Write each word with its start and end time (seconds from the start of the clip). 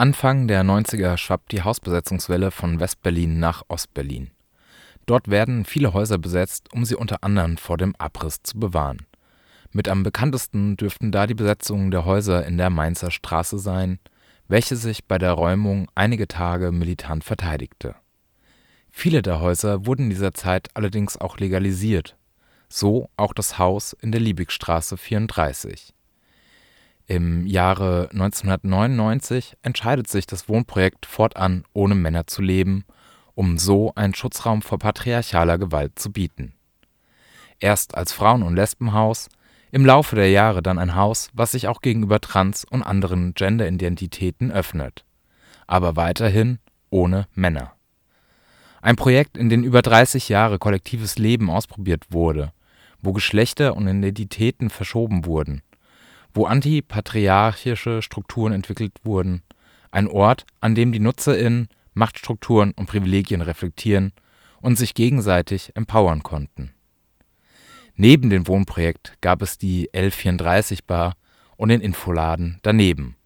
Anfang 0.00 0.48
der 0.48 0.64
90er 0.64 1.18
schwappt 1.18 1.52
die 1.52 1.60
Hausbesetzungswelle 1.60 2.52
von 2.52 2.80
West-Berlin 2.80 3.38
nach 3.38 3.64
Ost-Berlin. 3.68 4.30
Dort 5.04 5.28
werden 5.28 5.66
viele 5.66 5.92
Häuser 5.92 6.16
besetzt, 6.16 6.72
um 6.72 6.86
sie 6.86 6.94
unter 6.94 7.22
anderem 7.22 7.58
vor 7.58 7.76
dem 7.76 7.94
Abriss 7.96 8.42
zu 8.42 8.58
bewahren. 8.58 9.04
Mit 9.72 9.88
am 9.88 10.02
bekanntesten 10.02 10.78
dürften 10.78 11.12
da 11.12 11.26
die 11.26 11.34
Besetzungen 11.34 11.90
der 11.90 12.06
Häuser 12.06 12.46
in 12.46 12.56
der 12.56 12.70
Mainzer 12.70 13.10
Straße 13.10 13.58
sein, 13.58 13.98
welche 14.48 14.76
sich 14.76 15.04
bei 15.04 15.18
der 15.18 15.32
Räumung 15.32 15.86
einige 15.94 16.26
Tage 16.26 16.72
militant 16.72 17.22
verteidigte. 17.22 17.94
Viele 18.88 19.20
der 19.20 19.40
Häuser 19.40 19.84
wurden 19.84 20.04
in 20.04 20.10
dieser 20.10 20.32
Zeit 20.32 20.68
allerdings 20.72 21.18
auch 21.18 21.36
legalisiert, 21.36 22.16
so 22.70 23.10
auch 23.18 23.34
das 23.34 23.58
Haus 23.58 23.92
in 23.92 24.12
der 24.12 24.22
Liebigstraße 24.22 24.96
34. 24.96 25.92
Im 27.10 27.44
Jahre 27.44 28.08
1999 28.12 29.56
entscheidet 29.62 30.06
sich 30.06 30.28
das 30.28 30.48
Wohnprojekt 30.48 31.06
fortan 31.06 31.64
ohne 31.72 31.96
Männer 31.96 32.28
zu 32.28 32.40
leben, 32.40 32.84
um 33.34 33.58
so 33.58 33.92
einen 33.96 34.14
Schutzraum 34.14 34.62
vor 34.62 34.78
patriarchaler 34.78 35.58
Gewalt 35.58 35.98
zu 35.98 36.12
bieten. 36.12 36.54
Erst 37.58 37.96
als 37.96 38.12
Frauen 38.12 38.44
und 38.44 38.54
Lesbenhaus, 38.54 39.28
im 39.72 39.84
Laufe 39.84 40.14
der 40.14 40.30
Jahre 40.30 40.62
dann 40.62 40.78
ein 40.78 40.94
Haus, 40.94 41.30
was 41.32 41.50
sich 41.50 41.66
auch 41.66 41.80
gegenüber 41.80 42.20
Trans 42.20 42.64
und 42.64 42.84
anderen 42.84 43.34
Genderidentitäten 43.34 44.52
öffnet, 44.52 45.04
aber 45.66 45.96
weiterhin 45.96 46.60
ohne 46.90 47.26
Männer. 47.34 47.72
Ein 48.82 48.94
Projekt, 48.94 49.36
in 49.36 49.48
dem 49.48 49.64
über 49.64 49.82
30 49.82 50.28
Jahre 50.28 50.60
kollektives 50.60 51.18
Leben 51.18 51.50
ausprobiert 51.50 52.04
wurde, 52.10 52.52
wo 53.02 53.12
Geschlechter 53.12 53.74
und 53.74 53.88
Identitäten 53.88 54.70
verschoben 54.70 55.24
wurden, 55.24 55.62
wo 56.34 56.46
antipatriarchische 56.46 58.02
Strukturen 58.02 58.52
entwickelt 58.52 58.92
wurden, 59.02 59.42
ein 59.90 60.06
Ort, 60.06 60.46
an 60.60 60.74
dem 60.74 60.92
die 60.92 61.00
NutzerInnen 61.00 61.68
Machtstrukturen 61.94 62.72
und 62.72 62.86
Privilegien 62.86 63.42
reflektieren 63.42 64.12
und 64.60 64.76
sich 64.76 64.94
gegenseitig 64.94 65.72
empowern 65.74 66.22
konnten. 66.22 66.72
Neben 67.96 68.30
dem 68.30 68.46
Wohnprojekt 68.46 69.14
gab 69.20 69.42
es 69.42 69.58
die 69.58 69.90
L34-Bar 69.90 71.16
und 71.56 71.68
den 71.68 71.80
Infoladen 71.80 72.58
daneben, 72.62 73.16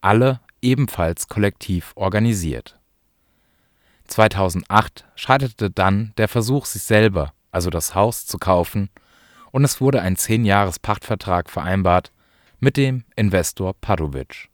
alle 0.00 0.40
ebenfalls 0.62 1.28
kollektiv 1.28 1.92
organisiert. 1.96 2.78
2008 4.06 5.04
scheiterte 5.16 5.70
dann 5.70 6.12
der 6.16 6.28
Versuch, 6.28 6.66
sich 6.66 6.82
selber, 6.82 7.32
also 7.50 7.70
das 7.70 7.94
Haus, 7.94 8.26
zu 8.26 8.38
kaufen, 8.38 8.90
und 9.50 9.64
es 9.64 9.80
wurde 9.80 10.02
ein 10.02 10.16
10-Jahres-Pachtvertrag 10.16 11.50
vereinbart 11.50 12.12
mit 12.60 12.76
dem 12.76 13.04
Investor 13.16 13.74
Padovic. 13.74 14.48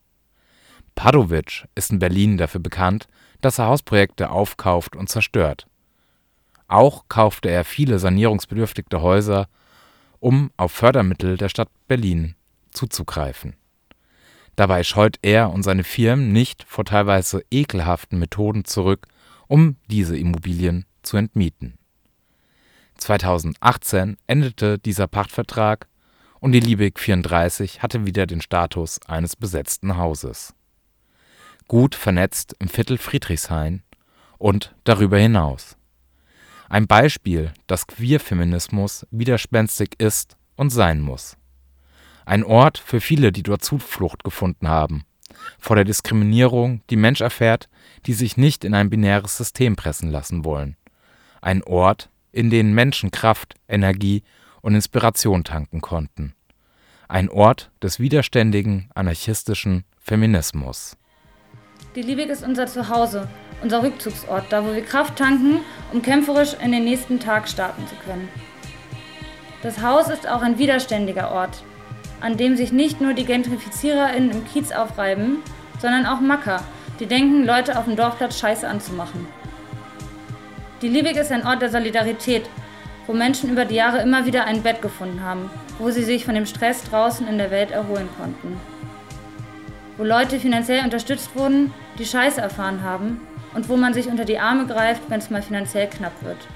Padovic 0.95 1.67
ist 1.75 1.91
in 1.91 1.99
Berlin 1.99 2.37
dafür 2.37 2.61
bekannt, 2.61 3.09
dass 3.41 3.59
er 3.59 3.67
Hausprojekte 3.67 4.31
aufkauft 4.31 4.97
und 4.97 5.09
zerstört. 5.09 5.67
Auch 6.69 7.05
kaufte 7.09 7.51
er 7.51 7.65
viele 7.65 7.99
sanierungsbedürftige 7.99 9.03
Häuser, 9.03 9.49
um 10.21 10.51
auf 10.57 10.73
Fördermittel 10.73 11.37
der 11.37 11.49
Stadt 11.49 11.69
Berlin 11.89 12.35
zuzugreifen. 12.71 13.57
Dabei 14.57 14.85
scheut 14.85 15.19
er 15.23 15.51
und 15.51 15.63
seine 15.63 15.85
Firmen 15.85 16.33
nicht 16.33 16.65
vor 16.65 16.85
teilweise 16.85 17.43
ekelhaften 17.51 18.19
Methoden 18.19 18.65
zurück, 18.65 19.09
um 19.49 19.77
diese 19.91 20.17
Immobilien 20.17 20.85
zu 21.03 21.17
entmieten. 21.17 21.79
2018 22.99 24.17
endete 24.27 24.79
dieser 24.79 25.09
Pachtvertrag 25.09 25.89
und 26.43 26.53
die 26.53 26.61
Liebig 26.61 26.99
34 26.99 27.83
hatte 27.83 28.05
wieder 28.05 28.27
den 28.27 28.43
Status 28.43 29.01
eines 29.07 29.35
besetzten 29.35 29.97
Hauses 29.97 30.55
gut 31.73 31.95
vernetzt 31.95 32.55
im 32.59 32.69
Viertel 32.69 32.99
Friedrichshain 32.99 33.83
und 34.37 34.75
darüber 34.85 35.17
hinaus. 35.17 35.79
Ein 36.69 36.87
Beispiel, 36.87 37.53
dass 37.67 37.87
Queerfeminismus 37.87 39.07
widerspenstig 39.11 39.95
ist 39.97 40.37
und 40.55 40.69
sein 40.69 41.01
muss. 41.01 41.39
Ein 42.27 42.45
Ort 42.45 42.77
für 42.77 43.01
viele, 43.01 43.33
die 43.33 43.43
dort 43.43 43.65
Zuflucht 43.65 44.23
gefunden 44.23 44.69
haben, 44.69 45.05
vor 45.59 45.77
der 45.77 45.87
Diskriminierung, 45.87 46.83
die 46.91 46.97
Mensch 46.97 47.23
erfährt, 47.23 47.71
die 48.05 48.13
sich 48.13 48.37
nicht 48.37 48.65
in 48.65 48.75
ein 48.75 48.91
binäres 48.91 49.39
System 49.39 49.75
pressen 49.75 50.11
lassen 50.11 50.45
wollen. 50.45 50.77
Ein 51.41 51.63
Ort, 51.63 52.11
in 52.33 52.51
dem 52.51 52.75
Menschen 52.75 53.11
Kraft, 53.11 53.55
Energie 53.67 54.23
und 54.63 54.75
Inspiration 54.75 55.45
tanken 55.45 55.81
konnten. 55.81 56.35
Ein 57.09 57.29
Ort 57.29 57.71
des 57.83 58.01
widerständigen, 58.01 58.89
anarchistischen 58.95 59.85
Feminismus. 59.99 60.97
Die 61.95 62.03
Liebig 62.03 62.31
ist 62.31 62.43
unser 62.43 62.67
Zuhause, 62.67 63.29
unser 63.63 63.83
Rückzugsort, 63.83 64.47
da 64.51 64.65
wo 64.65 64.73
wir 64.73 64.83
Kraft 64.83 65.17
tanken, 65.17 65.61
um 65.93 66.01
kämpferisch 66.01 66.55
in 66.55 66.73
den 66.73 66.85
nächsten 66.85 67.21
Tag 67.21 67.49
starten 67.49 67.87
zu 67.87 67.95
können. 67.97 68.29
Das 69.63 69.83
Haus 69.83 70.09
ist 70.09 70.27
auch 70.27 70.41
ein 70.41 70.59
widerständiger 70.59 71.31
Ort, 71.31 71.63
an 72.21 72.37
dem 72.37 72.57
sich 72.57 72.73
nicht 72.73 73.01
nur 73.01 73.13
die 73.13 73.27
GentrifiziererInnen 73.27 74.31
im 74.31 74.45
Kiez 74.47 74.73
aufreiben, 74.73 75.39
sondern 75.81 76.07
auch 76.07 76.21
Macker, 76.21 76.63
die 76.99 77.07
denken, 77.07 77.45
Leute 77.45 77.79
auf 77.79 77.85
dem 77.85 77.97
Dorfplatz 77.97 78.39
scheiße 78.39 78.67
anzumachen. 78.67 79.27
Die 80.81 80.89
Liebig 80.89 81.17
ist 81.17 81.31
ein 81.31 81.47
Ort 81.47 81.63
der 81.63 81.71
Solidarität, 81.71 82.49
wo 83.07 83.13
Menschen 83.13 83.51
über 83.51 83.65
die 83.65 83.75
Jahre 83.75 84.03
immer 84.03 84.27
wieder 84.27 84.45
ein 84.45 84.63
Bett 84.63 84.83
gefunden 84.83 85.23
haben, 85.23 85.51
wo 85.79 85.91
sie 85.91 86.05
sich 86.05 86.25
von 86.25 86.35
dem 86.35 86.47
Stress 86.47 86.85
draußen 86.85 87.27
in 87.29 87.39
der 87.39 87.51
Welt 87.51 87.71
erholen 87.71 88.09
konnten 88.19 88.57
wo 89.97 90.05
Leute 90.05 90.41
finanziell 90.41 90.85
unterstützt 90.85 91.35
wurden, 91.37 91.73
die 91.99 92.05
Scheiße 92.05 92.41
erfahren 92.41 92.83
haben 92.83 93.21
und 93.55 93.69
wo 93.69 93.77
man 93.77 93.95
sich 93.95 94.09
unter 94.09 94.25
die 94.25 94.39
Arme 94.39 94.67
greift, 94.67 95.03
wenn 95.09 95.21
es 95.21 95.31
mal 95.31 95.43
finanziell 95.43 95.89
knapp 95.89 96.23
wird. 96.23 96.49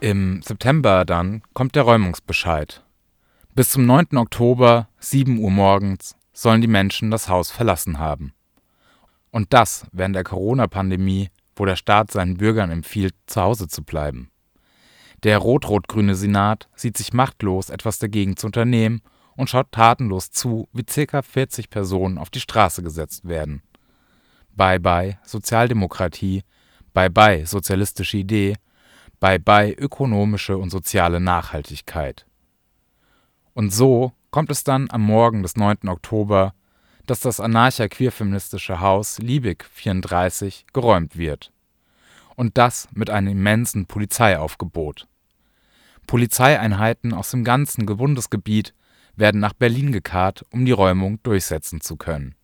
Im 0.00 0.42
September 0.42 1.04
dann 1.04 1.42
kommt 1.54 1.74
der 1.74 1.84
Räumungsbescheid. 1.84 2.84
Bis 3.54 3.70
zum 3.70 3.86
9. 3.86 4.16
Oktober, 4.16 4.88
7 4.98 5.38
Uhr 5.38 5.50
morgens, 5.50 6.16
sollen 6.32 6.60
die 6.60 6.68
Menschen 6.68 7.10
das 7.10 7.28
Haus 7.28 7.50
verlassen 7.50 7.98
haben. 7.98 8.32
Und 9.30 9.52
das 9.52 9.86
während 9.92 10.14
der 10.14 10.24
Corona-Pandemie, 10.24 11.30
wo 11.56 11.64
der 11.64 11.76
Staat 11.76 12.12
seinen 12.12 12.36
Bürgern 12.36 12.70
empfiehlt, 12.70 13.14
zu 13.26 13.40
Hause 13.40 13.68
zu 13.68 13.82
bleiben. 13.82 14.30
Der 15.24 15.38
rot-rot-grüne 15.38 16.14
Senat 16.14 16.68
sieht 16.74 16.96
sich 16.96 17.12
machtlos, 17.12 17.70
etwas 17.70 17.98
dagegen 17.98 18.36
zu 18.36 18.46
unternehmen 18.46 19.02
und 19.36 19.50
schaut 19.50 19.72
tatenlos 19.72 20.30
zu, 20.30 20.68
wie 20.72 20.84
ca. 20.84 21.22
40 21.22 21.70
Personen 21.70 22.18
auf 22.18 22.30
die 22.30 22.40
Straße 22.40 22.82
gesetzt 22.82 23.26
werden. 23.26 23.62
Bye 24.54 24.80
bye 24.80 25.18
Sozialdemokratie, 25.24 26.42
bye 26.92 27.10
bye 27.10 27.46
sozialistische 27.46 28.18
Idee, 28.18 28.56
bye 29.20 29.38
bye 29.38 29.72
ökonomische 29.72 30.56
und 30.56 30.70
soziale 30.70 31.20
Nachhaltigkeit. 31.20 32.26
Und 33.54 33.72
so 33.72 34.12
kommt 34.30 34.50
es 34.50 34.64
dann 34.64 34.88
am 34.90 35.02
Morgen 35.02 35.42
des 35.42 35.56
9. 35.56 35.88
Oktober, 35.88 36.54
dass 37.06 37.20
das 37.20 37.40
anarcha-queerfeministische 37.40 38.80
Haus 38.80 39.18
Liebig 39.18 39.64
34 39.64 40.66
geräumt 40.72 41.16
wird. 41.16 41.52
Und 42.38 42.56
das 42.56 42.86
mit 42.92 43.10
einem 43.10 43.32
immensen 43.32 43.86
Polizeiaufgebot. 43.86 45.08
Polizeieinheiten 46.06 47.12
aus 47.12 47.32
dem 47.32 47.42
ganzen 47.42 47.84
Bundesgebiet 47.84 48.74
werden 49.16 49.40
nach 49.40 49.54
Berlin 49.54 49.90
gekarrt, 49.90 50.46
um 50.52 50.64
die 50.64 50.70
Räumung 50.70 51.20
durchsetzen 51.24 51.80
zu 51.80 51.96
können. 51.96 52.36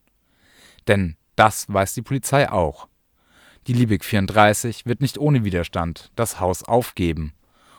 Denn 0.89 1.15
das 1.37 1.73
weiß 1.73 1.95
die 1.95 2.03
Polizei 2.03 2.51
auch. 2.51 2.89
Die 3.69 3.73
Liebig 3.73 4.05
34 4.05 4.85
wird 4.85 5.01
nicht 5.01 5.17
ohne 5.17 5.45
Widerstand 5.45 6.11
das 6.17 6.41
Haus 6.41 6.65
aufgeben 6.65 7.33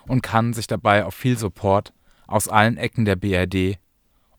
und 0.07 0.21
kann 0.21 0.53
sich 0.53 0.67
dabei 0.67 1.03
auf 1.03 1.15
viel 1.15 1.37
Support 1.37 1.91
aus 2.27 2.47
allen 2.47 2.77
Ecken 2.77 3.03
der 3.03 3.17
BRD, 3.17 3.77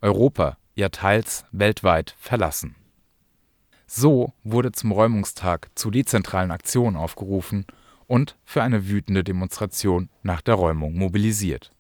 Europa, 0.00 0.56
ja 0.76 0.88
teils 0.88 1.44
weltweit 1.53 2.16
verlassen. 2.19 2.75
So 3.87 4.33
wurde 4.45 4.73
zum 4.73 4.93
Räumungstag 4.93 5.71
zu 5.75 5.91
dezentralen 5.91 6.50
Aktionen 6.50 6.97
aufgerufen 6.97 7.67
und 8.06 8.37
für 8.44 8.62
eine 8.62 8.88
wütende 8.88 9.25
Demonstration 9.25 10.09
nach 10.23 10.41
der 10.41 10.55
Räumung 10.55 10.94
mobilisiert 10.94 11.71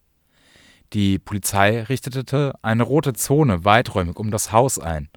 die 0.92 1.18
Polizei 1.18 1.82
richtete 1.82 2.54
eine 2.62 2.84
rote 2.84 3.12
Zone 3.12 3.64
weiträumig 3.64 4.18
um 4.18 4.30
das 4.30 4.52
Haus 4.52 4.78
ein, 4.78 5.08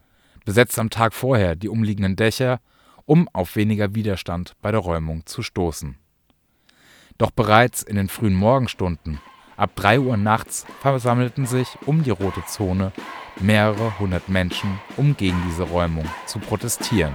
besetzte 0.43 0.81
am 0.81 0.89
Tag 0.89 1.13
vorher 1.13 1.55
die 1.55 1.69
umliegenden 1.69 2.15
Dächer, 2.15 2.59
um 3.05 3.29
auf 3.33 3.55
weniger 3.55 3.93
Widerstand 3.93 4.55
bei 4.61 4.71
der 4.71 4.79
Räumung 4.79 5.25
zu 5.25 5.43
stoßen. 5.43 5.95
Doch 7.17 7.31
bereits 7.31 7.83
in 7.83 7.97
den 7.97 8.09
frühen 8.09 8.33
Morgenstunden, 8.33 9.19
ab 9.57 9.71
3 9.75 9.99
Uhr 9.99 10.17
nachts, 10.17 10.65
versammelten 10.81 11.45
sich 11.45 11.77
um 11.85 12.03
die 12.03 12.11
rote 12.11 12.43
Zone 12.45 12.91
mehrere 13.39 13.97
hundert 13.99 14.29
Menschen, 14.29 14.79
um 14.97 15.15
gegen 15.15 15.41
diese 15.47 15.63
Räumung 15.63 16.05
zu 16.25 16.39
protestieren 16.39 17.13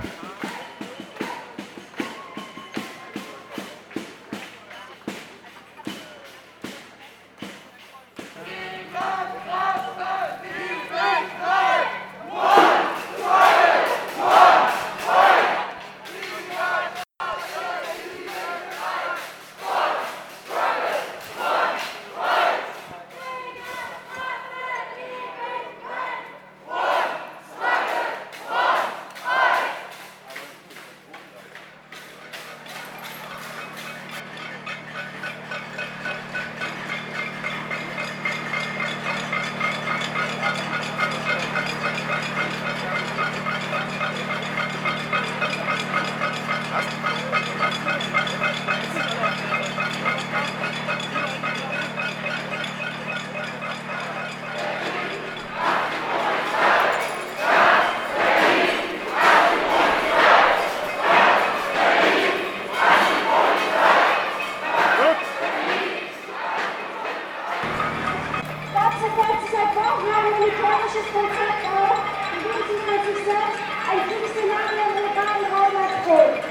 dramatisches 70.84 71.08
Konzept 71.12 71.64
auf, 71.64 71.96
in 72.36 72.40
dem 72.44 72.60
sie 72.68 72.78
von 72.84 73.00
sich 73.08 73.20
selbst 73.24 73.60
ein 73.88 74.00
Kriegsszenario 74.04 74.84
im 74.92 74.98
legalen 75.00 75.46
Raum 75.48 75.72
erprobt. 75.80 76.44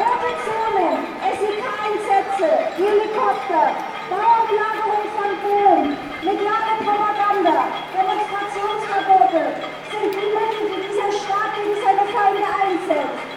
Rote 0.00 0.30
Zonen, 0.44 0.96
SEK-Einsätze, 1.28 2.48
Helikopter, 2.80 3.64
Bauernlagerung 4.08 5.04
von 5.12 5.30
Bohnen, 5.44 5.96
mediale 6.24 6.72
Propaganda, 6.80 7.68
Demonstrationsverbote 7.92 9.44
sind 9.92 10.08
die 10.08 10.30
Mittel, 10.32 10.64
die 10.64 10.80
dieser 10.88 11.12
Staat 11.12 11.52
gegen 11.60 11.76
seine 11.84 12.04
Feinde 12.08 12.44
einsetzt. 12.48 13.28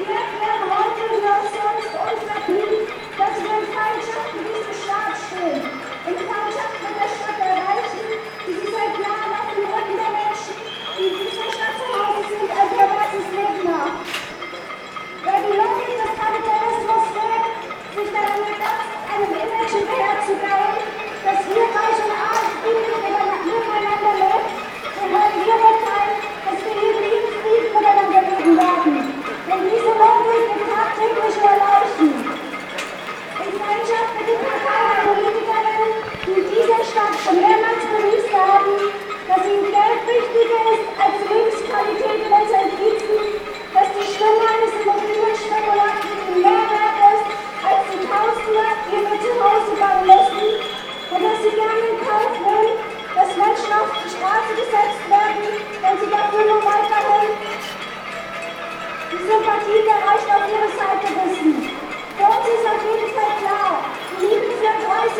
Wir 0.00 0.08
erklären 0.08 0.64
heute 0.72 1.02
wie 1.04 1.20
sonst 1.20 1.92
unser 2.00 2.38
Krieg, 2.48 2.88
dass 3.20 3.34
wir 3.44 3.54
in 3.60 3.66
Feindschaft 3.76 4.30
mit 4.32 4.44
diesem 4.48 4.76
Staat 4.80 5.14
stehen, 5.28 5.68
in 6.08 6.16
Feindschaft 6.16 6.76
mit 6.80 6.94
der 6.96 7.10
Stadt 7.12 7.49
Herzchen, 19.70 19.86
Herzen, 19.86 20.69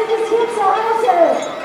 34 0.06 0.14
ist 0.14 0.29
hier 0.29 0.49
zu 0.55 0.64
Hause. 0.64 1.59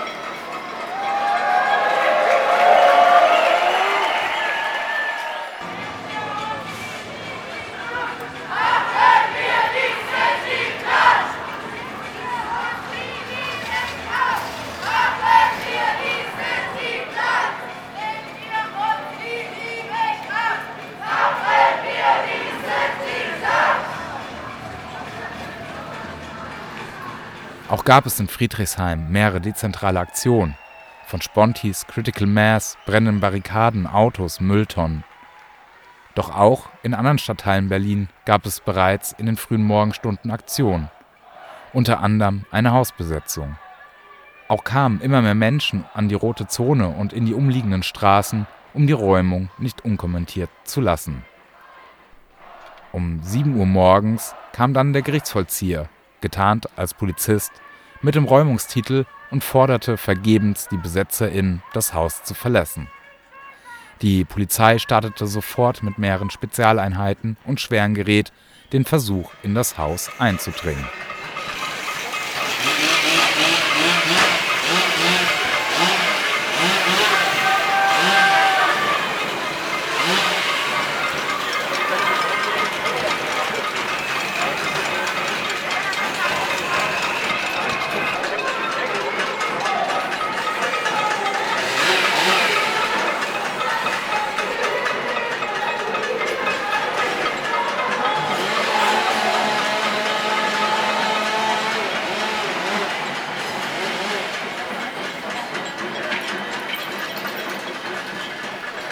Auch 27.86 27.88
gab 27.88 28.08
es 28.08 28.20
in 28.20 28.28
Friedrichshain 28.28 29.12
mehrere 29.12 29.40
dezentrale 29.40 30.00
Aktionen, 30.00 30.58
von 31.06 31.22
Spontis, 31.22 31.86
Critical 31.86 32.26
Mass, 32.26 32.80
brennenden 32.88 33.20
Barrikaden, 33.20 33.86
Autos, 33.86 34.42
Mülltonnen. 34.42 35.04
Doch 36.16 36.36
auch 36.36 36.68
in 36.82 36.96
anderen 36.96 37.20
Stadtteilen 37.20 37.70
Berlin 37.70 38.10
gab 38.26 38.48
es 38.48 38.60
bereits 38.60 39.12
in 39.12 39.28
den 39.28 39.38
frühen 39.38 39.62
Morgenstunden 39.62 40.32
Aktionen, 40.32 40.90
unter 41.74 42.00
anderem 42.00 42.46
eine 42.50 42.72
Hausbesetzung. 42.72 43.56
Auch 44.48 44.64
kamen 44.64 45.00
immer 45.00 45.22
mehr 45.22 45.36
Menschen 45.36 45.86
an 45.94 46.10
die 46.10 46.16
rote 46.16 46.48
Zone 46.48 46.88
und 46.88 47.14
in 47.14 47.28
die 47.28 47.36
umliegenden 47.36 47.84
Straßen, 47.84 48.48
um 48.74 48.88
die 48.88 48.94
Räumung 48.94 49.52
nicht 49.60 49.86
unkommentiert 49.86 50.50
zu 50.64 50.82
lassen. 50.82 51.24
Um 52.92 53.22
7 53.22 53.56
Uhr 53.56 53.68
morgens 53.68 54.34
kam 54.54 54.74
dann 54.74 54.92
der 54.92 55.04
Gerichtsvollzieher 55.04 55.88
getarnt 56.26 56.68
als 56.76 56.96
Polizist, 56.96 57.52
mit 58.06 58.14
dem 58.14 58.26
Räumungstitel 58.26 59.06
und 59.32 59.44
forderte 59.44 59.98
vergebens 59.98 60.68
die 60.70 60.78
BesetzerInnen, 60.78 61.64
das 61.74 61.96
Haus 61.96 62.24
zu 62.24 62.36
verlassen. 62.36 62.88
Die 64.04 64.26
Polizei 64.26 64.78
startete 64.78 65.26
sofort 65.26 65.82
mit 65.82 65.98
mehreren 65.98 66.30
Spezialeinheiten 66.30 67.36
und 67.46 67.60
schwerem 67.60 67.96
Gerät 67.96 68.32
den 68.74 68.86
Versuch, 68.86 69.32
in 69.42 69.56
das 69.56 69.80
Haus 69.80 70.12
einzudringen 70.20 70.86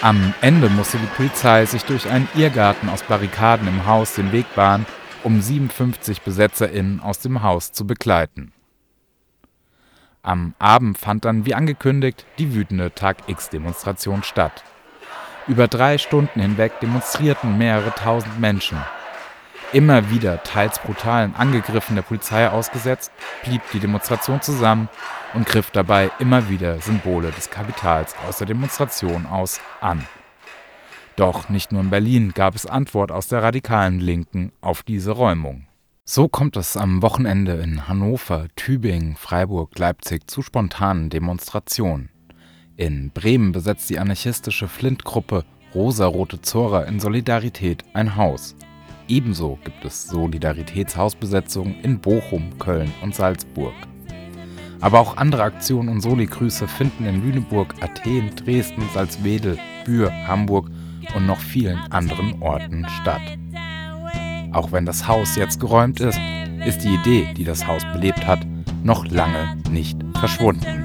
Am 0.03 0.33
Ende 0.41 0.69
musste 0.69 0.97
die 0.97 1.05
Polizei 1.15 1.65
sich 1.65 1.85
durch 1.85 2.09
einen 2.09 2.27
Irrgarten 2.35 2.89
aus 2.89 3.03
Barrikaden 3.03 3.69
im 3.69 3.85
Haus 3.85 4.15
den 4.15 4.33
Weg 4.33 4.53
bahnen, 4.53 4.85
um 5.23 5.39
57 5.39 6.23
BesetzerInnen 6.23 6.99
aus 6.99 7.19
dem 7.19 7.41
Haus 7.41 7.71
zu 7.71 7.87
begleiten. 7.87 8.51
Am 10.21 10.55
Abend 10.59 10.97
fand 10.97 11.23
dann 11.23 11.45
wie 11.45 11.55
angekündigt 11.55 12.25
die 12.37 12.53
wütende 12.53 12.93
Tag-X-Demonstration 12.93 14.23
statt. 14.23 14.65
Über 15.47 15.69
drei 15.69 15.97
Stunden 15.97 16.41
hinweg 16.41 16.81
demonstrierten 16.81 17.57
mehrere 17.57 17.95
tausend 17.95 18.41
Menschen 18.41 18.79
immer 19.73 20.09
wieder 20.09 20.43
teils 20.43 20.79
brutalen 20.79 21.35
Angegriffen 21.35 21.95
der 21.95 22.03
Polizei 22.03 22.47
ausgesetzt, 22.49 23.11
blieb 23.43 23.61
die 23.73 23.79
Demonstration 23.79 24.41
zusammen 24.41 24.87
und 25.33 25.45
griff 25.45 25.71
dabei 25.71 26.11
immer 26.19 26.49
wieder 26.49 26.79
Symbole 26.79 27.31
des 27.31 27.49
Kapitals 27.49 28.15
aus 28.27 28.37
der 28.37 28.47
Demonstration 28.47 29.25
aus 29.25 29.59
an. 29.81 30.05
Doch 31.15 31.49
nicht 31.49 31.71
nur 31.71 31.81
in 31.81 31.89
Berlin 31.89 32.31
gab 32.33 32.55
es 32.55 32.65
Antwort 32.65 33.11
aus 33.11 33.27
der 33.27 33.43
radikalen 33.43 33.99
Linken 33.99 34.51
auf 34.61 34.83
diese 34.83 35.11
Räumung. 35.11 35.67
So 36.05 36.27
kommt 36.27 36.57
es 36.57 36.75
am 36.75 37.01
Wochenende 37.01 37.53
in 37.53 37.87
Hannover, 37.87 38.47
Tübingen, 38.55 39.15
Freiburg, 39.15 39.77
Leipzig 39.77 40.29
zu 40.29 40.41
spontanen 40.41 41.09
Demonstrationen. 41.09 42.09
In 42.75 43.11
Bremen 43.11 43.51
besetzt 43.51 43.89
die 43.89 43.99
anarchistische 43.99 44.67
Flint-Gruppe 44.67 45.45
Rosa-Rote 45.73 46.41
Zora 46.41 46.83
in 46.83 46.99
Solidarität 46.99 47.85
ein 47.93 48.15
Haus. 48.15 48.55
Ebenso 49.07 49.59
gibt 49.63 49.83
es 49.83 50.07
Solidaritätshausbesetzungen 50.07 51.79
in 51.81 51.99
Bochum, 51.99 52.57
Köln 52.57 52.91
und 53.01 53.13
Salzburg. 53.13 53.73
Aber 54.79 54.99
auch 54.99 55.17
andere 55.17 55.43
Aktionen 55.43 55.89
und 55.89 56.01
Soli-Grüße 56.01 56.67
finden 56.67 57.05
in 57.05 57.23
Lüneburg, 57.23 57.73
Athen, 57.81 58.35
Dresden, 58.35 58.83
Salzwedel, 58.93 59.57
Bühr, 59.85 60.11
Hamburg 60.27 60.69
und 61.15 61.25
noch 61.25 61.39
vielen 61.39 61.79
anderen 61.89 62.41
Orten 62.41 62.85
statt. 63.01 63.21
Auch 64.51 64.71
wenn 64.71 64.85
das 64.85 65.07
Haus 65.07 65.35
jetzt 65.35 65.59
geräumt 65.59 65.99
ist, 65.99 66.19
ist 66.65 66.83
die 66.83 66.95
Idee, 66.95 67.27
die 67.35 67.43
das 67.43 67.65
Haus 67.65 67.83
belebt 67.93 68.25
hat, 68.27 68.45
noch 68.83 69.05
lange 69.07 69.57
nicht 69.69 69.97
verschwunden. 70.19 70.82